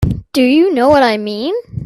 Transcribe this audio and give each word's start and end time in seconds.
Do 0.33 0.41
you 0.41 0.73
know 0.73 0.89
what 0.89 1.03
I 1.03 1.17
mean? 1.17 1.53